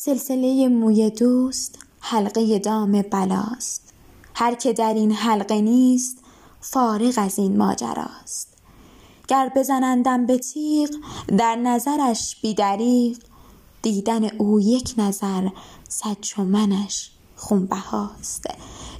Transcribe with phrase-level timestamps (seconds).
[0.00, 3.92] سلسله موی دوست حلقه دام بلاست.
[4.34, 6.18] هر که در این حلقه نیست
[6.60, 8.48] فارغ از این ماجراست.
[9.28, 10.90] گر بزنندم به تیغ
[11.38, 13.16] در نظرش بی دریغ
[13.82, 15.48] دیدن او یک نظر
[15.88, 18.46] صد چو منش خونبهاست.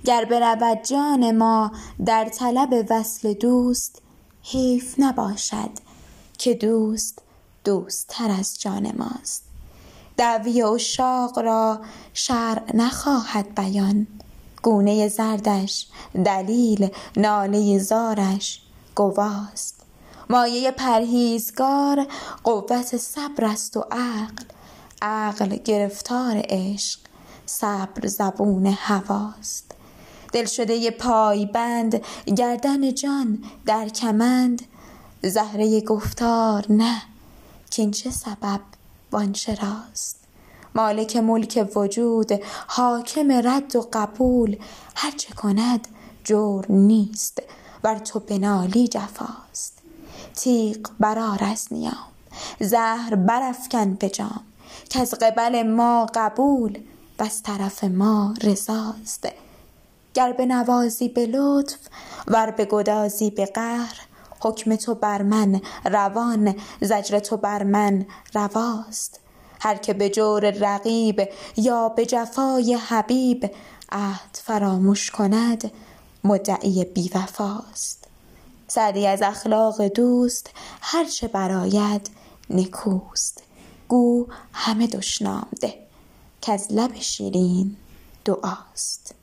[0.05, 1.73] گر برود جان ما
[2.07, 4.03] در طلب وصل دوست
[4.43, 5.71] حیف نباشد
[6.39, 7.23] که دوست
[7.65, 9.48] دوستتر از جان ماست.
[10.19, 11.81] دعوی عشاق را
[12.15, 14.07] شرع نخواهد بیان.
[14.63, 15.87] گونه زردش
[16.25, 18.63] دلیل ناله زارش
[18.95, 19.81] گواست.
[20.31, 22.07] مایه پرهیزگار
[22.45, 24.45] قوت صبر است و عقل
[25.03, 27.01] عقل گرفتار عشق
[27.47, 29.73] صبر زبون هواست.
[30.33, 32.05] دلشده پایبند
[32.37, 34.63] گردن جان در کمند.
[35.23, 37.03] زهره گفتار نه
[37.77, 38.61] کاین چه سبب
[39.13, 40.19] وان چراست
[40.75, 42.33] مالک ملک وجود
[42.67, 44.57] حاکم رد و قبول.
[44.97, 45.89] هر چه کند
[46.25, 47.43] جرم نیست
[47.85, 49.79] ور تو بنالی جفاست.
[50.35, 52.09] تیغ برآر از نیام
[52.61, 54.41] زهر برافکن به جام.
[54.91, 56.79] کز قبل ما قبول
[57.19, 59.29] وز طرف ما رضاست.
[60.15, 61.79] گر بنوازی به لطف
[62.27, 64.08] ور بگدازی به قهر
[64.41, 69.21] حکم تو بر من روان زجر تو بر من رواست.
[69.61, 73.51] هر که به جور رقیب یا به جفای حبیب
[73.93, 75.71] عهد فراموش کند
[76.25, 78.05] مدعی بی وفاست
[78.69, 80.51] سعدی از اخلاق دوست
[80.81, 82.11] هر چه برآید
[82.51, 83.43] نکوست.
[83.89, 85.75] گو همه دشنام ده
[86.43, 87.77] کز لب شیرین
[88.25, 89.15] دعاست.